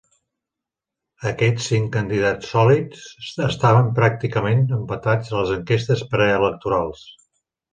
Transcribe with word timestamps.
Aquests 1.31 1.67
cinc 1.71 1.91
candidats 1.97 2.49
sòlids 2.55 3.03
estaven 3.49 3.93
pràcticament 4.01 4.65
empatats 4.81 5.33
a 5.35 5.39
les 5.41 5.55
enquestes 5.61 6.03
preelectorals. 6.15 7.07